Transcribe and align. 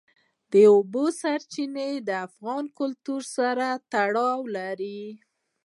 د 0.51 0.53
اوبو 0.73 1.03
سرچینې 1.21 1.91
د 2.07 2.09
افغان 2.27 2.63
کلتور 2.79 3.21
سره 3.35 3.67
تړاو 3.93 4.41
لري. 4.57 5.01